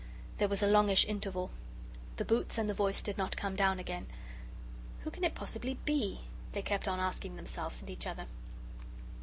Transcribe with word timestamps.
There 0.39 0.47
was 0.47 0.63
a 0.63 0.67
longish 0.67 1.05
interval. 1.05 1.51
The 2.15 2.25
boots 2.25 2.57
and 2.57 2.67
the 2.67 2.73
voice 2.73 3.03
did 3.03 3.19
not 3.19 3.37
come 3.37 3.55
down 3.55 3.77
again. 3.77 4.07
"Who 5.01 5.11
can 5.11 5.23
it 5.23 5.35
possibly 5.35 5.75
be?" 5.85 6.21
they 6.53 6.63
kept 6.63 6.87
on 6.87 6.99
asking 6.99 7.35
themselves 7.35 7.81
and 7.81 7.89
each 7.91 8.07
other. 8.07 8.25